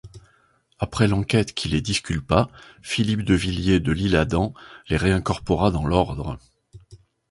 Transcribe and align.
Après 0.79 1.07
l'enquête 1.07 1.53
qui 1.53 1.67
les 1.67 1.79
disculpa, 1.79 2.49
Philippe 2.81 3.21
de 3.21 3.35
Villiers 3.35 3.79
de 3.79 3.91
L'Isle-Adam 3.91 4.55
les 4.89 4.97
réincorpora 4.97 5.69
dans 5.69 5.85
l'Ordre. 5.85 6.39